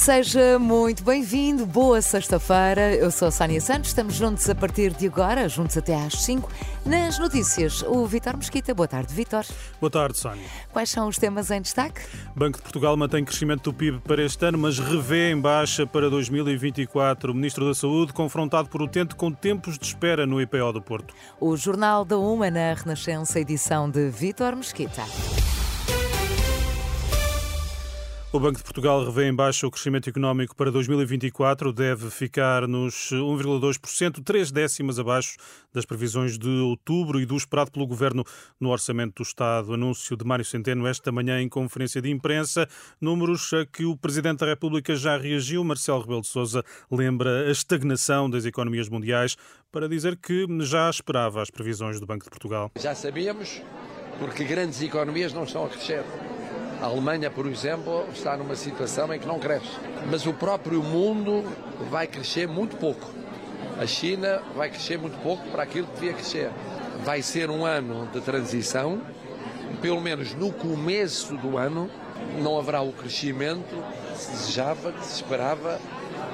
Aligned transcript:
Seja 0.00 0.58
muito 0.58 1.04
bem-vindo, 1.04 1.66
boa 1.66 2.00
sexta-feira. 2.00 2.94
Eu 2.94 3.10
sou 3.10 3.28
a 3.28 3.30
Sónia 3.30 3.60
Santos, 3.60 3.90
estamos 3.90 4.14
juntos 4.14 4.48
a 4.48 4.54
partir 4.54 4.94
de 4.94 5.06
agora, 5.06 5.46
juntos 5.46 5.76
até 5.76 5.94
às 5.94 6.14
5. 6.22 6.50
Nas 6.86 7.18
notícias, 7.18 7.82
o 7.82 8.06
Vitor 8.06 8.34
Mesquita. 8.34 8.72
Boa 8.74 8.88
tarde, 8.88 9.12
Vitor. 9.12 9.44
Boa 9.78 9.90
tarde, 9.90 10.16
Sónia. 10.16 10.46
Quais 10.72 10.88
são 10.88 11.06
os 11.06 11.18
temas 11.18 11.50
em 11.50 11.60
destaque? 11.60 12.00
Banco 12.34 12.56
de 12.56 12.62
Portugal 12.62 12.96
mantém 12.96 13.22
crescimento 13.22 13.64
do 13.64 13.74
PIB 13.74 14.00
para 14.00 14.24
este 14.24 14.42
ano, 14.42 14.56
mas 14.56 14.78
revê 14.78 15.32
em 15.32 15.38
baixa 15.38 15.86
para 15.86 16.08
2024. 16.08 17.32
O 17.32 17.34
Ministro 17.34 17.66
da 17.66 17.74
Saúde 17.74 18.14
confrontado 18.14 18.70
por 18.70 18.80
utente 18.80 19.14
com 19.14 19.30
tempos 19.30 19.78
de 19.78 19.84
espera 19.84 20.24
no 20.24 20.40
IPO 20.40 20.72
do 20.72 20.80
Porto. 20.80 21.12
O 21.38 21.54
Jornal 21.58 22.06
da 22.06 22.16
Uma 22.16 22.50
na 22.50 22.72
Renascença, 22.72 23.38
edição 23.38 23.90
de 23.90 24.08
Vitor 24.08 24.56
Mesquita. 24.56 25.02
O 28.32 28.38
Banco 28.38 28.58
de 28.58 28.62
Portugal 28.62 29.04
revê 29.04 29.26
em 29.26 29.34
baixa 29.34 29.66
o 29.66 29.70
crescimento 29.72 30.08
económico 30.08 30.54
para 30.54 30.70
2024, 30.70 31.72
deve 31.72 32.10
ficar 32.10 32.68
nos 32.68 33.10
1,2%, 33.10 34.22
três 34.22 34.52
décimas 34.52 35.00
abaixo 35.00 35.36
das 35.74 35.84
previsões 35.84 36.38
de 36.38 36.48
outubro 36.48 37.20
e 37.20 37.26
do 37.26 37.36
esperado 37.36 37.72
pelo 37.72 37.88
Governo 37.88 38.22
no 38.60 38.68
Orçamento 38.68 39.16
do 39.16 39.22
Estado. 39.24 39.74
Anúncio 39.74 40.16
de 40.16 40.24
Mário 40.24 40.44
Centeno 40.44 40.86
esta 40.86 41.10
manhã 41.10 41.40
em 41.40 41.48
conferência 41.48 42.00
de 42.00 42.08
imprensa, 42.08 42.68
números 43.00 43.52
a 43.52 43.66
que 43.66 43.84
o 43.84 43.96
Presidente 43.96 44.38
da 44.38 44.46
República 44.46 44.94
já 44.94 45.18
reagiu. 45.18 45.64
Marcelo 45.64 46.00
Rebelo 46.00 46.20
de 46.20 46.28
Sousa 46.28 46.62
lembra 46.88 47.48
a 47.48 47.50
estagnação 47.50 48.30
das 48.30 48.44
economias 48.44 48.88
mundiais 48.88 49.36
para 49.72 49.88
dizer 49.88 50.16
que 50.16 50.46
já 50.60 50.88
esperava 50.88 51.42
as 51.42 51.50
previsões 51.50 51.98
do 51.98 52.06
Banco 52.06 52.22
de 52.22 52.30
Portugal. 52.30 52.70
Já 52.78 52.94
sabíamos, 52.94 53.60
porque 54.20 54.44
grandes 54.44 54.80
economias 54.80 55.32
não 55.32 55.42
estão 55.42 55.64
a 55.64 55.68
crescer. 55.68 56.04
A 56.80 56.86
Alemanha, 56.86 57.30
por 57.30 57.46
exemplo, 57.46 58.06
está 58.10 58.36
numa 58.38 58.56
situação 58.56 59.12
em 59.12 59.18
que 59.18 59.26
não 59.26 59.38
cresce. 59.38 59.68
Mas 60.10 60.24
o 60.26 60.32
próprio 60.32 60.82
mundo 60.82 61.44
vai 61.90 62.06
crescer 62.06 62.48
muito 62.48 62.76
pouco. 62.78 63.06
A 63.78 63.86
China 63.86 64.42
vai 64.56 64.70
crescer 64.70 64.98
muito 64.98 65.18
pouco 65.22 65.46
para 65.50 65.62
aquilo 65.62 65.86
que 65.88 65.94
devia 65.94 66.14
crescer. 66.14 66.50
Vai 67.04 67.20
ser 67.20 67.50
um 67.50 67.66
ano 67.66 68.08
de 68.10 68.20
transição. 68.22 69.00
Pelo 69.82 70.00
menos 70.00 70.34
no 70.34 70.50
começo 70.52 71.36
do 71.36 71.58
ano, 71.58 71.90
não 72.38 72.58
haverá 72.58 72.80
o 72.80 72.92
crescimento 72.92 73.76
que 74.12 74.18
se 74.18 74.30
desejava, 74.30 74.92
que 74.92 75.04
se 75.04 75.16
esperava 75.16 75.78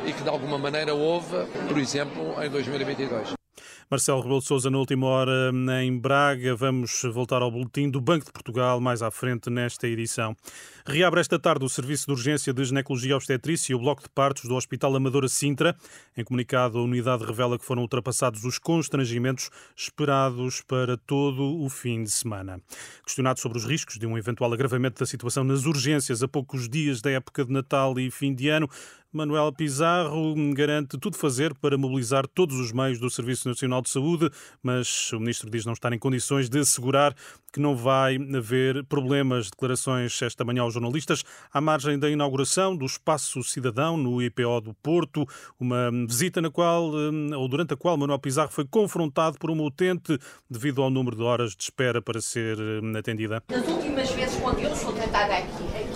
e 0.07 0.13
que 0.13 0.23
de 0.23 0.29
alguma 0.29 0.59
maneira 0.59 0.95
houve, 0.95 1.45
por 1.69 1.77
exemplo, 1.77 2.37
em 2.41 2.49
2022. 2.49 3.46
Marcelo 3.89 4.21
Rebelo 4.21 4.41
de 4.41 4.47
Sousa 4.47 4.69
na 4.69 4.79
última 4.79 5.07
hora 5.07 5.53
em 5.81 5.97
Braga. 5.97 6.57
Vamos 6.57 7.03
voltar 7.13 7.41
ao 7.41 7.53
boletim 7.53 7.89
do 7.89 8.01
Banco 8.01 8.27
de 8.27 8.33
Portugal 8.33 8.81
mais 8.81 9.01
à 9.01 9.13
frente 9.13 9.49
nesta 9.49 9.87
edição. 9.87 10.37
Reabre 10.85 11.21
esta 11.21 11.39
tarde 11.39 11.65
o 11.65 11.69
Serviço 11.69 12.07
de 12.07 12.13
Urgência 12.13 12.53
de 12.53 12.65
Ginecologia 12.65 13.15
Obstetrícia 13.15 13.73
e 13.73 13.77
o 13.77 13.79
Bloco 13.79 14.03
de 14.03 14.09
Partos 14.09 14.49
do 14.49 14.57
Hospital 14.57 14.97
Amadora 14.97 15.29
Sintra. 15.29 15.77
Em 16.17 16.25
comunicado, 16.25 16.79
a 16.79 16.83
unidade 16.83 17.25
revela 17.25 17.57
que 17.57 17.65
foram 17.65 17.83
ultrapassados 17.83 18.45
os 18.45 18.59
constrangimentos 18.59 19.51
esperados 19.77 20.63
para 20.63 20.97
todo 20.97 21.63
o 21.63 21.69
fim 21.69 22.03
de 22.03 22.11
semana. 22.11 22.61
Questionado 23.05 23.39
sobre 23.39 23.57
os 23.57 23.65
riscos 23.65 24.01
de 24.01 24.07
um 24.07 24.19
eventual 24.19 24.53
agravamento 24.53 24.99
da 24.99 25.07
situação 25.07 25.45
nas 25.45 25.65
urgências 25.65 26.25
a 26.25 26.29
poucos 26.29 26.69
dias 26.69 27.01
da 27.01 27.13
época 27.13 27.45
de 27.45 27.53
Natal 27.53 27.97
e 28.01 28.11
fim 28.11 28.35
de 28.35 28.49
ano, 28.49 28.69
Manuel 29.13 29.53
Pizarro 29.53 30.35
garante 30.55 30.99
tudo 30.99 31.17
fazer 31.17 31.55
para 31.55 31.79
mobilizar 31.79 32.27
todos 32.27 32.59
os 32.59 32.73
meios 32.73 32.99
do 32.99 33.09
Serviço 33.09 33.49
Nacional 33.49 33.81
de 33.81 33.91
Saúde, 33.91 34.31
mas 34.63 35.13
o 35.13 35.21
ministro 35.21 35.51
diz 35.51 35.65
não 35.65 35.73
estar 35.73 35.93
em 35.93 35.99
condições 35.99 36.49
de 36.49 36.59
assegurar 36.59 37.15
que 37.53 37.61
não 37.61 37.75
vai 37.75 38.17
haver 38.37 38.85
problemas. 38.85 39.51
Declarações 39.51 40.21
esta 40.21 40.45
manhã 40.45 40.63
aos 40.63 40.75
jornalistas 40.75 41.25
à 41.53 41.61
margem 41.61 41.99
da 41.99 42.11
inauguração 42.11 42.77
do 42.77 42.85
Espaço 42.85 43.43
Cidadão 43.43 43.97
no 43.97 44.23
IPO 44.23 44.61
do 44.61 44.75
Porto, 44.75 45.27
uma 45.59 45.91
visita 46.07 46.43
na 46.43 46.51
qual, 46.51 46.91
ou 47.37 47.49
durante 47.49 47.73
a 47.73 47.77
qual, 47.77 47.97
Manuel 47.97 48.19
Pizarro 48.19 48.51
foi 48.51 48.67
confrontado 48.67 49.39
por 49.39 49.51
uma 49.51 49.63
utente 49.63 50.19
devido 50.51 50.83
ao 50.83 50.91
número 50.91 51.17
de 51.17 51.23
horas 51.23 51.57
de 51.57 51.63
espera 51.63 52.03
para 52.03 52.21
ser 52.21 52.59
atendida. 52.99 53.43
Nas 53.49 53.67
últimas 53.67 54.11
vezes, 54.11 54.39
quando 54.41 54.61
eu 54.61 54.77
sou 54.77 54.93
tratada 54.93 55.37
aqui, 55.37 55.65
aqui 55.77 55.96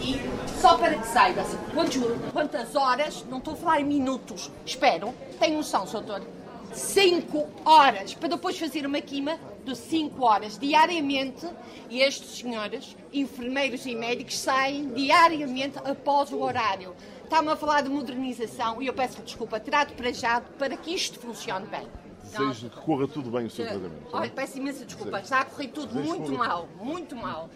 só 0.61 0.77
para 0.77 0.99
que 0.99 1.07
saiba 1.07 1.43
quantos, 1.73 1.97
quantas 2.33 2.77
horas, 2.77 3.25
não 3.29 3.39
estou 3.39 3.55
a 3.55 3.57
falar 3.57 3.81
em 3.81 3.85
minutos, 3.85 4.51
espero, 4.65 5.15
tem 5.39 5.55
noção, 5.55 5.85
doutor? 5.85 6.23
5 6.73 7.49
horas 7.65 8.15
para 8.15 8.29
depois 8.29 8.59
fazer 8.59 8.87
uma 8.87 9.01
quima 9.01 9.39
de 9.65 9.77
5 9.77 10.25
horas 10.25 10.59
diariamente 10.59 11.47
e 11.89 12.01
estes 12.01 12.39
senhores, 12.39 12.97
enfermeiros 13.13 13.85
e 13.87 13.95
médicos, 13.95 14.39
saem 14.39 14.89
diariamente 14.95 15.79
após 15.79 16.33
o 16.33 16.41
horário. 16.41 16.95
Está-me 17.25 17.51
a 17.51 17.57
falar 17.57 17.83
de 17.83 17.89
modernização 17.89 18.81
e 18.81 18.87
eu 18.87 18.95
peço 18.95 19.23
desculpa, 19.23 19.59
trato 19.59 19.95
para 19.95 20.13
já 20.13 20.41
para 20.41 20.77
que 20.77 20.95
isto 20.95 21.19
funcione 21.19 21.67
bem. 21.67 21.87
Seja 22.25 22.69
que 22.69 22.81
corra 22.81 23.09
tudo 23.09 23.31
bem 23.31 23.47
o 23.47 23.51
seu 23.51 23.65
tratamento. 23.67 24.07
Olha, 24.13 24.31
peço 24.31 24.59
imensa 24.59 24.85
desculpa, 24.85 25.21
está 25.21 25.41
a 25.41 25.45
correr 25.45 25.69
tudo 25.69 25.95
muito 25.95 26.33
mal, 26.33 26.69
muito 26.81 27.17
mal. 27.17 27.51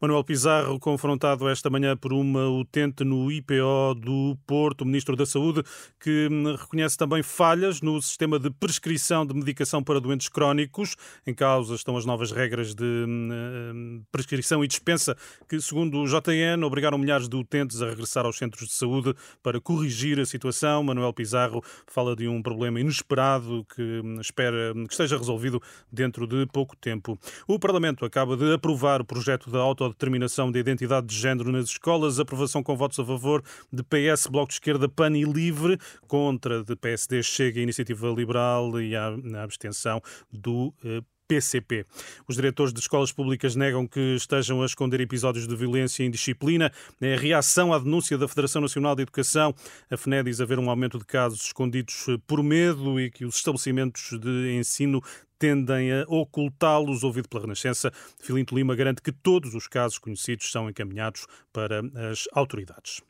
Manuel 0.00 0.22
Pizarro, 0.22 0.78
confrontado 0.78 1.48
esta 1.48 1.68
manhã 1.68 1.96
por 1.96 2.12
uma 2.12 2.48
utente 2.48 3.02
no 3.02 3.32
IPO 3.32 3.96
do 3.96 4.38
Porto, 4.46 4.82
o 4.82 4.84
Ministro 4.84 5.16
da 5.16 5.26
Saúde, 5.26 5.64
que 5.98 6.28
hum, 6.30 6.54
reconhece 6.54 6.96
também 6.96 7.20
falhas 7.20 7.80
no 7.80 8.00
sistema 8.00 8.38
de 8.38 8.48
prescrição 8.48 9.26
de 9.26 9.34
medicação 9.34 9.82
para 9.82 10.00
doentes 10.00 10.28
crónicos. 10.28 10.94
Em 11.26 11.34
causa 11.34 11.74
estão 11.74 11.96
as 11.96 12.04
novas 12.04 12.30
regras 12.30 12.76
de 12.76 12.84
hum, 12.84 13.28
hum, 13.32 14.02
prescrição 14.12 14.62
e 14.62 14.68
dispensa 14.68 15.16
que, 15.48 15.60
segundo 15.60 15.98
o 15.98 16.06
JN, 16.06 16.64
obrigaram 16.64 16.96
milhares 16.96 17.28
de 17.28 17.34
utentes 17.34 17.82
a 17.82 17.88
regressar 17.88 18.24
aos 18.24 18.38
centros 18.38 18.68
de 18.68 18.74
saúde 18.74 19.12
para 19.42 19.60
corrigir 19.60 20.20
a 20.20 20.24
situação. 20.24 20.84
Manuel 20.84 21.12
Pizarro 21.12 21.60
fala 21.88 22.14
de 22.14 22.28
um 22.28 22.40
problema 22.40 22.78
inesperado 22.78 23.66
que 23.74 24.00
espera 24.20 24.72
que 24.74 24.92
esteja 24.92 25.18
resolvido 25.18 25.60
dentro 25.90 26.24
de 26.24 26.46
pouco 26.46 26.76
tempo. 26.76 27.18
O 27.48 27.58
Parlamento 27.58 28.04
acaba 28.04 28.36
de 28.36 28.54
aprovar 28.54 29.00
o 29.00 29.04
projeto 29.04 29.50
da 29.50 29.58
autodeterminação 29.88 30.50
de 30.50 30.58
identidade 30.58 31.06
de 31.06 31.16
género 31.16 31.50
nas 31.50 31.66
escolas, 31.66 32.20
aprovação 32.20 32.62
com 32.62 32.76
votos 32.76 32.98
a 32.98 33.04
favor 33.04 33.42
de 33.72 33.82
PS, 33.82 34.26
Bloco 34.26 34.48
de 34.48 34.54
Esquerda, 34.54 34.88
PAN 34.88 35.16
e 35.16 35.24
Livre, 35.24 35.78
contra 36.06 36.62
de 36.62 36.76
PSD, 36.76 37.22
Chega, 37.22 37.60
Iniciativa 37.60 38.08
Liberal 38.08 38.80
e 38.80 38.94
a, 38.94 39.14
abstenção 39.42 40.00
do 40.32 40.72
eh, 40.84 41.02
PCP. 41.28 41.84
Os 42.26 42.36
diretores 42.36 42.72
de 42.72 42.80
escolas 42.80 43.12
públicas 43.12 43.54
negam 43.54 43.86
que 43.86 44.14
estejam 44.16 44.62
a 44.62 44.66
esconder 44.66 45.00
episódios 45.00 45.46
de 45.46 45.54
violência 45.54 46.02
e 46.02 46.06
indisciplina. 46.06 46.72
É 47.00 47.14
a 47.14 47.18
reação 47.18 47.72
à 47.72 47.78
denúncia 47.78 48.16
da 48.16 48.26
Federação 48.26 48.62
Nacional 48.62 48.96
de 48.96 49.02
Educação. 49.02 49.54
A 49.90 49.96
FNE 49.96 50.22
diz 50.24 50.40
haver 50.40 50.58
um 50.58 50.70
aumento 50.70 50.98
de 50.98 51.04
casos 51.04 51.42
escondidos 51.42 52.06
por 52.26 52.42
medo 52.42 52.98
e 52.98 53.10
que 53.10 53.26
os 53.26 53.36
estabelecimentos 53.36 54.18
de 54.18 54.56
ensino 54.58 55.02
tendem 55.38 55.92
a 55.92 56.04
ocultá-los. 56.08 57.02
Ouvido 57.04 57.28
pela 57.28 57.42
Renascença, 57.42 57.92
Filinto 58.20 58.54
Lima 58.54 58.74
garante 58.74 59.02
que 59.02 59.12
todos 59.12 59.54
os 59.54 59.66
casos 59.66 59.98
conhecidos 59.98 60.50
são 60.50 60.68
encaminhados 60.68 61.26
para 61.52 61.80
as 62.10 62.24
autoridades. 62.32 63.02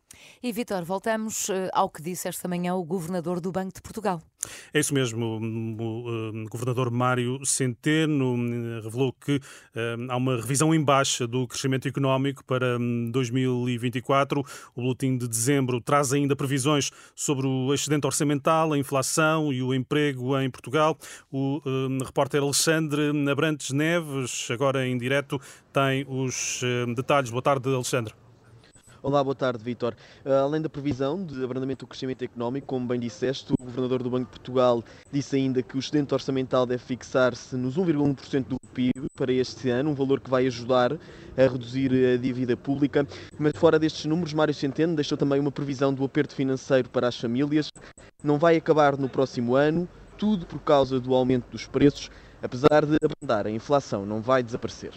E, 0.42 0.52
Vitor, 0.52 0.84
voltamos 0.84 1.48
eh, 1.50 1.68
ao 1.72 1.90
que 1.90 2.02
disse 2.02 2.28
esta 2.28 2.48
manhã 2.48 2.74
o 2.74 2.84
governador 2.84 3.40
do 3.40 3.52
Banco 3.52 3.74
de 3.74 3.82
Portugal. 3.82 4.22
É 4.72 4.78
isso 4.78 4.94
mesmo. 4.94 5.36
O, 5.36 6.48
governador 6.48 6.90
Mário 6.90 7.44
Centeno 7.44 8.36
eh, 8.36 8.80
revelou 8.82 9.12
que 9.12 9.40
há 10.08 10.16
uma 10.16 10.36
revisão 10.36 10.74
em 10.74 10.82
baixa 10.82 11.26
do 11.26 11.46
crescimento 11.46 11.88
económico 11.88 12.44
para 12.44 12.78
2024. 13.10 14.40
Hum, 14.40 14.44
o 14.76 14.82
boletim 14.82 15.18
de 15.18 15.26
dezembro 15.26 15.80
traz 15.80 16.12
ainda 16.12 16.36
previsões 16.36 16.90
sobre 17.14 17.46
o 17.46 17.74
excedente 17.74 18.06
orçamental, 18.06 18.72
a 18.72 18.78
inflação 18.78 19.52
e 19.52 19.62
o 19.62 19.74
emprego 19.74 20.38
em 20.38 20.50
Portugal. 20.50 20.96
O 21.30 21.60
repórter 22.18 22.42
Alexandre 22.42 23.12
Abrantes 23.30 23.70
Neves, 23.70 24.48
agora 24.50 24.84
em 24.84 24.98
direto, 24.98 25.40
tem 25.72 26.04
os 26.08 26.60
uh, 26.62 26.92
detalhes. 26.92 27.30
Boa 27.30 27.40
tarde, 27.40 27.72
Alexandre. 27.72 28.12
Olá, 29.00 29.22
boa 29.22 29.36
tarde, 29.36 29.62
Vítor. 29.62 29.94
Uh, 30.26 30.32
além 30.32 30.60
da 30.60 30.68
previsão 30.68 31.24
de 31.24 31.44
abrandamento 31.44 31.86
do 31.86 31.88
crescimento 31.88 32.24
económico, 32.24 32.66
como 32.66 32.88
bem 32.88 32.98
disseste, 32.98 33.52
o 33.52 33.64
Governador 33.64 34.02
do 34.02 34.10
Banco 34.10 34.24
de 34.24 34.30
Portugal 34.32 34.82
disse 35.12 35.36
ainda 35.36 35.62
que 35.62 35.76
o 35.76 35.78
excedente 35.78 36.12
orçamental 36.12 36.66
deve 36.66 36.82
fixar-se 36.82 37.54
nos 37.54 37.78
1,1% 37.78 38.46
do 38.48 38.58
PIB 38.74 39.06
para 39.14 39.32
este 39.32 39.70
ano, 39.70 39.90
um 39.90 39.94
valor 39.94 40.18
que 40.18 40.28
vai 40.28 40.44
ajudar 40.48 40.94
a 40.94 41.42
reduzir 41.42 41.92
a 42.14 42.16
dívida 42.16 42.56
pública. 42.56 43.06
Mas 43.38 43.52
fora 43.54 43.78
destes 43.78 44.06
números, 44.06 44.34
Mário 44.34 44.52
Centeno 44.52 44.96
deixou 44.96 45.16
também 45.16 45.38
uma 45.38 45.52
previsão 45.52 45.94
do 45.94 46.02
aperto 46.02 46.34
financeiro 46.34 46.88
para 46.88 47.06
as 47.06 47.16
famílias. 47.16 47.70
Não 48.24 48.40
vai 48.40 48.56
acabar 48.56 48.96
no 48.96 49.08
próximo 49.08 49.54
ano, 49.54 49.88
tudo 50.18 50.44
por 50.44 50.58
causa 50.60 51.00
do 51.00 51.14
aumento 51.14 51.46
dos 51.50 51.66
preços. 51.66 52.10
Apesar 52.42 52.84
de 52.84 52.96
abrandar, 53.02 53.46
a 53.46 53.50
inflação 53.50 54.04
não 54.04 54.20
vai 54.20 54.42
desaparecer. 54.42 54.92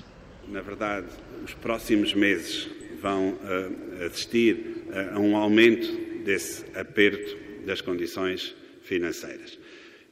Na 0.47 0.61
verdade, 0.61 1.07
os 1.45 1.53
próximos 1.53 2.13
meses 2.13 2.67
vão 3.01 3.29
uh, 3.29 4.05
assistir 4.05 4.85
uh, 4.87 5.15
a 5.15 5.19
um 5.19 5.37
aumento 5.37 5.87
desse 6.23 6.65
aperto 6.77 7.37
das 7.65 7.81
condições 7.81 8.55
financeiras. 8.81 9.57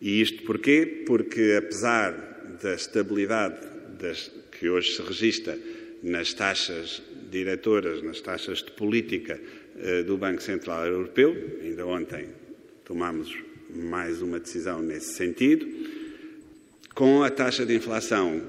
E 0.01 0.21
isto 0.21 0.43
porquê? 0.43 1.03
Porque, 1.05 1.55
apesar 1.57 2.11
da 2.61 2.73
estabilidade 2.73 3.59
das, 3.99 4.31
que 4.51 4.69
hoje 4.69 4.95
se 4.95 5.01
registra 5.01 5.57
nas 6.01 6.33
taxas 6.33 7.01
diretoras, 7.29 8.01
nas 8.01 8.21
taxas 8.21 8.59
de 8.59 8.71
política 8.71 9.39
eh, 9.77 10.03
do 10.03 10.17
Banco 10.17 10.41
Central 10.41 10.85
Europeu, 10.85 11.35
ainda 11.61 11.85
ontem 11.85 12.29
tomámos 12.85 13.35
mais 13.69 14.21
uma 14.21 14.39
decisão 14.39 14.81
nesse 14.81 15.13
sentido, 15.13 15.65
com 16.95 17.23
a 17.23 17.29
taxa 17.29 17.65
de 17.65 17.75
inflação 17.75 18.41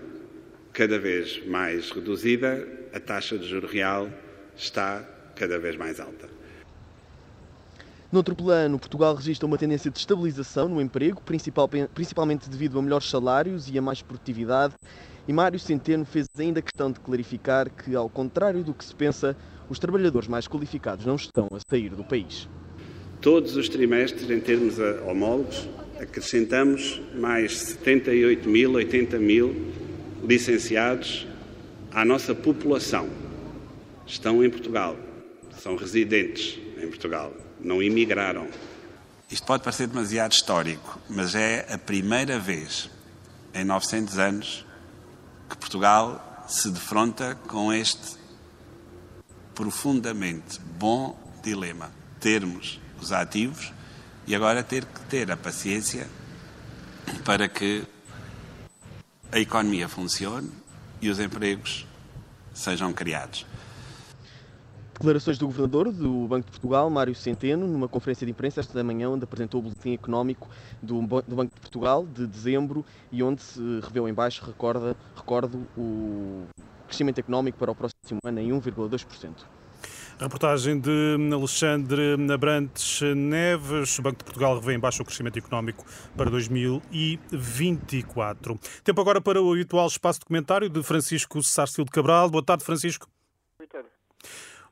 cada 0.72 0.98
vez 0.98 1.46
mais 1.46 1.90
reduzida, 1.90 2.66
a 2.92 2.98
taxa 2.98 3.38
de 3.38 3.46
juro 3.46 3.66
real 3.66 4.10
está 4.56 5.02
cada 5.36 5.58
vez 5.58 5.76
mais 5.76 6.00
alta. 6.00 6.28
Noutro 8.10 8.34
plano, 8.34 8.76
Portugal 8.76 9.14
registra 9.14 9.46
uma 9.46 9.56
tendência 9.56 9.88
de 9.88 9.98
estabilização 9.98 10.68
no 10.68 10.80
emprego, 10.80 11.22
principalmente 11.94 12.50
devido 12.50 12.76
a 12.78 12.82
melhores 12.82 13.08
salários 13.08 13.70
e 13.70 13.78
a 13.78 13.82
mais 13.82 14.02
produtividade. 14.02 14.74
E 15.28 15.32
Mário 15.32 15.60
Centeno 15.60 16.04
fez 16.04 16.26
ainda 16.36 16.60
questão 16.60 16.90
de 16.90 16.98
clarificar 16.98 17.70
que, 17.70 17.94
ao 17.94 18.08
contrário 18.08 18.64
do 18.64 18.74
que 18.74 18.84
se 18.84 18.94
pensa, 18.96 19.36
os 19.68 19.78
trabalhadores 19.78 20.26
mais 20.26 20.48
qualificados 20.48 21.06
não 21.06 21.14
estão 21.14 21.46
a 21.52 21.60
sair 21.70 21.90
do 21.90 22.02
país. 22.02 22.48
Todos 23.20 23.56
os 23.56 23.68
trimestres, 23.68 24.30
em 24.30 24.40
termos 24.40 24.76
homólogos, 25.06 25.68
acrescentamos 26.00 27.00
mais 27.14 27.58
78 27.58 28.48
mil, 28.48 28.72
80 28.72 29.18
mil 29.18 29.54
licenciados 30.26 31.26
à 31.92 32.04
nossa 32.04 32.34
população. 32.34 33.08
Estão 34.06 34.44
em 34.44 34.50
Portugal, 34.50 34.96
são 35.58 35.76
residentes 35.76 36.58
em 36.82 36.88
Portugal 36.88 37.32
não 37.62 37.82
imigraram. 37.82 38.48
Isto 39.30 39.46
pode 39.46 39.62
parecer 39.62 39.86
demasiado 39.86 40.32
histórico, 40.32 40.98
mas 41.08 41.34
é 41.34 41.66
a 41.72 41.78
primeira 41.78 42.38
vez 42.38 42.90
em 43.54 43.64
900 43.64 44.18
anos 44.18 44.66
que 45.48 45.56
Portugal 45.56 46.44
se 46.48 46.70
defronta 46.70 47.36
com 47.46 47.72
este 47.72 48.18
profundamente 49.54 50.58
bom 50.78 51.16
dilema: 51.42 51.92
termos 52.18 52.80
os 53.00 53.12
ativos 53.12 53.72
e 54.26 54.34
agora 54.34 54.62
ter 54.62 54.84
que 54.84 55.00
ter 55.02 55.30
a 55.30 55.36
paciência 55.36 56.06
para 57.24 57.48
que 57.48 57.84
a 59.32 59.38
economia 59.38 59.88
funcione 59.88 60.50
e 61.00 61.08
os 61.08 61.18
empregos 61.18 61.86
sejam 62.52 62.92
criados. 62.92 63.46
Declarações 64.94 65.38
do 65.38 65.46
Governador 65.46 65.90
do 65.90 66.28
Banco 66.28 66.44
de 66.44 66.50
Portugal, 66.50 66.90
Mário 66.90 67.14
Centeno, 67.14 67.66
numa 67.66 67.88
conferência 67.88 68.26
de 68.26 68.32
imprensa 68.32 68.60
esta 68.60 68.84
manhã, 68.84 69.08
onde 69.08 69.24
apresentou 69.24 69.60
o 69.60 69.62
Boletim 69.62 69.94
Económico 69.94 70.46
do 70.82 71.00
Banco 71.00 71.54
de 71.54 71.60
Portugal 71.60 72.06
de 72.06 72.26
dezembro 72.26 72.84
e 73.10 73.22
onde 73.22 73.40
se 73.40 73.80
reveu 73.82 74.06
em 74.06 74.12
baixo, 74.12 74.44
recorda, 74.44 74.94
recordo, 75.16 75.66
o 75.74 76.44
crescimento 76.86 77.18
económico 77.18 77.56
para 77.56 77.70
o 77.70 77.74
próximo 77.74 78.20
ano 78.24 78.40
em 78.40 78.50
1,2%. 78.50 79.59
Reportagem 80.24 80.78
de 80.78 81.16
Alexandre 81.32 82.14
Abrantes 82.32 83.00
Neves. 83.16 83.98
O 83.98 84.02
Banco 84.02 84.18
de 84.18 84.24
Portugal 84.24 84.56
revê 84.56 84.74
em 84.74 84.78
baixo 84.78 85.02
o 85.02 85.04
crescimento 85.04 85.38
económico 85.38 85.82
para 86.16 86.28
2024. 86.28 88.54
Tempo 88.84 89.00
agora 89.00 89.20
para 89.20 89.40
o 89.40 89.52
habitual 89.52 89.86
espaço 89.86 90.18
documentário 90.20 90.68
de 90.68 90.82
Francisco 90.82 91.40
Sárcio 91.42 91.84
de 91.84 91.90
Cabral. 91.90 92.28
Boa 92.28 92.44
tarde, 92.44 92.64
Francisco. 92.64 93.06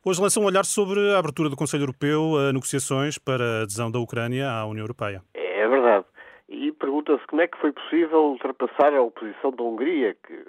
Hoje 0.04 0.20
lança 0.20 0.38
um 0.38 0.44
olhar 0.44 0.64
sobre 0.64 1.14
a 1.14 1.18
abertura 1.18 1.48
do 1.48 1.56
Conselho 1.56 1.84
Europeu 1.84 2.36
a 2.36 2.52
negociações 2.52 3.18
para 3.18 3.60
a 3.60 3.62
adesão 3.62 3.90
da 3.90 3.98
Ucrânia 3.98 4.50
à 4.50 4.66
União 4.66 4.84
Europeia. 4.84 5.22
É 5.34 5.66
verdade. 5.66 6.04
E 6.48 6.70
pergunta-se 6.72 7.26
como 7.26 7.40
é 7.42 7.48
que 7.48 7.58
foi 7.58 7.72
possível 7.72 8.32
ultrapassar 8.32 8.94
a 8.94 9.02
oposição 9.02 9.50
da 9.50 9.62
Hungria, 9.62 10.14
que 10.26 10.44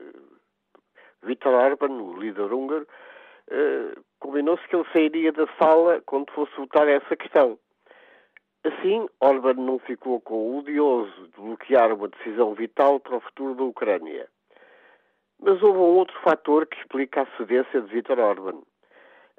Viktor 1.24 1.54
Orban, 1.54 1.92
o 1.92 2.19
líder 2.19 2.54
húngaro, 2.54 2.86
eh, 3.50 3.94
combinou-se 4.19 4.68
que 4.68 4.75
ele 4.75 4.86
sairia 4.92 5.31
da 5.31 5.48
sala 5.62 6.01
quando 6.06 6.31
fosse 6.31 6.56
votar 6.56 6.88
essa 6.88 7.16
questão. 7.16 7.57
Assim, 8.63 9.07
Orban 9.19 9.54
não 9.54 9.80
ficou 9.80 10.19
com 10.21 10.36
o 10.36 10.57
odioso 10.60 11.27
de 11.30 11.42
bloquear 11.42 11.94
uma 11.94 12.10
decisão 12.10 12.54
vital 12.54 13.00
para 13.00 13.18
o 13.18 13.21
futuro 13.21 13.56
da 13.56 13.63
Ucrânia. 13.63 14.27
Mas 15.42 15.62
houve 15.63 15.80
um 15.80 15.98
outro 15.98 16.19
fator 16.21 16.68
que 16.68 16.77
explica 16.77 17.21
a 17.21 17.38
cedência 17.38 17.81
de 17.81 17.94
Viktor 17.94 18.19
Orban 18.19 18.62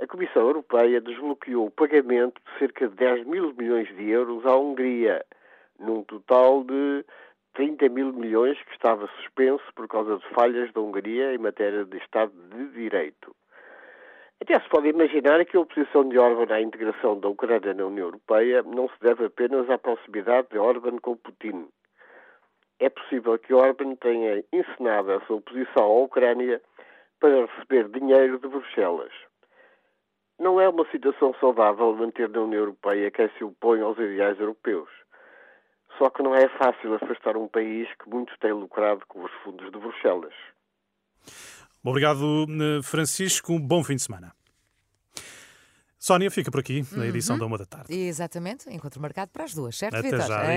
a 0.00 0.06
Comissão 0.06 0.42
Europeia 0.46 0.98
desbloqueou 0.98 1.66
o 1.66 1.70
pagamento 1.70 2.40
de 2.40 2.58
cerca 2.58 2.88
de 2.88 2.96
10 2.96 3.26
mil 3.26 3.52
milhões 3.52 3.86
de 3.88 4.08
euros 4.08 4.46
à 4.46 4.56
Hungria, 4.56 5.22
num 5.78 6.02
total 6.04 6.64
de 6.64 7.04
30 7.52 7.86
mil 7.90 8.10
milhões 8.10 8.56
que 8.62 8.72
estava 8.72 9.06
suspenso 9.18 9.62
por 9.74 9.86
causa 9.88 10.16
de 10.16 10.26
falhas 10.30 10.72
da 10.72 10.80
Hungria 10.80 11.34
em 11.34 11.38
matéria 11.38 11.84
de 11.84 11.98
Estado 11.98 12.32
de 12.32 12.68
Direito. 12.70 13.36
Até 14.42 14.58
se 14.58 14.68
pode 14.70 14.88
imaginar 14.88 15.44
que 15.44 15.54
a 15.54 15.60
oposição 15.60 16.08
de 16.08 16.18
Orban 16.18 16.54
à 16.54 16.62
integração 16.62 17.20
da 17.20 17.28
Ucrânia 17.28 17.74
na 17.74 17.84
União 17.84 18.06
Europeia 18.06 18.62
não 18.62 18.88
se 18.88 18.98
deve 19.00 19.26
apenas 19.26 19.68
à 19.68 19.76
proximidade 19.76 20.48
de 20.50 20.58
Orban 20.58 20.98
com 20.98 21.14
Putin. 21.14 21.68
É 22.78 22.88
possível 22.88 23.38
que 23.38 23.52
Orban 23.52 23.96
tenha 23.96 24.42
encenado 24.50 25.12
essa 25.12 25.34
oposição 25.34 25.84
à 25.84 26.00
Ucrânia 26.00 26.62
para 27.20 27.44
receber 27.44 27.88
dinheiro 27.90 28.38
de 28.38 28.48
Bruxelas. 28.48 29.12
Não 30.38 30.58
é 30.58 30.66
uma 30.70 30.90
situação 30.90 31.34
saudável 31.38 31.94
manter 31.94 32.30
na 32.30 32.40
União 32.40 32.60
Europeia 32.60 33.10
quem 33.10 33.28
se 33.36 33.44
opõe 33.44 33.82
aos 33.82 33.98
ideais 33.98 34.40
europeus. 34.40 34.88
Só 35.98 36.08
que 36.08 36.22
não 36.22 36.34
é 36.34 36.48
fácil 36.56 36.94
afastar 36.94 37.36
um 37.36 37.46
país 37.46 37.86
que 38.02 38.08
muito 38.08 38.32
tem 38.38 38.52
lucrado 38.52 39.02
com 39.06 39.22
os 39.22 39.32
fundos 39.44 39.70
de 39.70 39.78
Bruxelas. 39.78 40.34
Obrigado, 41.82 42.46
eh, 42.48 42.82
Francisco. 42.82 43.52
Um 43.52 43.60
bom 43.60 43.82
fim 43.82 43.96
de 43.96 44.02
semana. 44.02 44.32
Sónia 45.98 46.30
fica 46.30 46.50
por 46.50 46.60
aqui 46.60 46.82
na 46.92 47.06
edição 47.06 47.34
uhum. 47.34 47.40
da 47.40 47.46
uma 47.46 47.58
da 47.58 47.66
tarde. 47.66 47.94
Exatamente, 47.94 48.70
encontro 48.70 49.02
marcado 49.02 49.30
para 49.30 49.44
as 49.44 49.52
duas, 49.52 49.76
certo, 49.76 49.96
Até 49.96 50.10
Vitor? 50.10 50.26
Já. 50.26 50.54